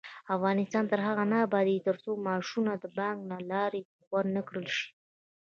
[0.35, 3.81] افغانستان تر هغو نه ابادیږي، ترڅو معاشونه د بانک له لارې
[4.13, 4.87] ورنکړل شي.